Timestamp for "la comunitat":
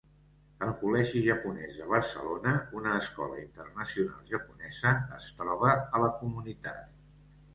6.05-6.91